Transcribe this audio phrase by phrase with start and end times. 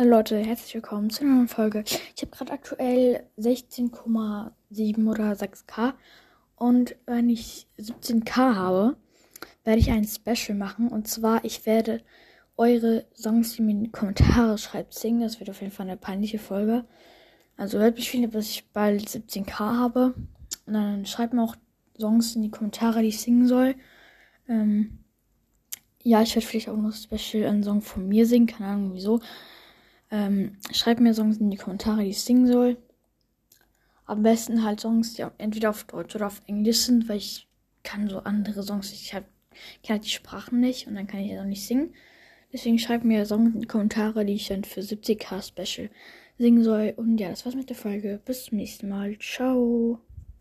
[0.00, 1.84] Hallo Leute, herzlich willkommen zu einer neuen Folge.
[1.84, 5.92] Ich habe gerade aktuell 16,7 oder 6k
[6.56, 8.96] und wenn ich 17k habe,
[9.62, 12.00] werde ich ein Special machen und zwar ich werde
[12.56, 15.20] eure Songs, die mir in die Kommentare schreibt, singen.
[15.20, 16.86] Das wird auf jeden Fall eine peinliche Folge.
[17.58, 20.14] Also hört mich viel, dass ich bald 17k habe
[20.64, 21.56] und dann schreibt mir auch
[21.98, 23.74] Songs in die Kommentare, die ich singen soll.
[24.48, 25.00] Ähm,
[26.02, 29.20] ja, ich werde vielleicht auch noch Special einen Song von mir singen, keine Ahnung wieso.
[30.10, 32.76] Ähm, schreibt mir Songs in die Kommentare, die ich singen soll.
[34.06, 37.48] Am besten halt Songs, die entweder auf Deutsch oder auf Englisch sind, weil ich
[37.84, 39.24] kann so andere Songs, ich hab,
[39.82, 41.94] kenne halt die Sprachen nicht und dann kann ich ja auch nicht singen.
[42.52, 45.90] Deswegen schreibt mir Songs in die Kommentare, die ich dann für 70k Special
[46.38, 46.94] singen soll.
[46.96, 48.20] Und ja, das war's mit der Folge.
[48.24, 49.16] Bis zum nächsten Mal.
[49.18, 50.00] Ciao.